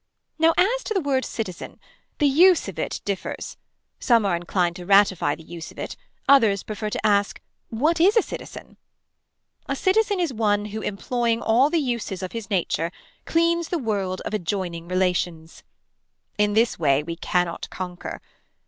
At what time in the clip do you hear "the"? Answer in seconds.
0.95-0.99, 2.17-2.25, 5.35-5.43, 11.69-11.77, 13.69-13.77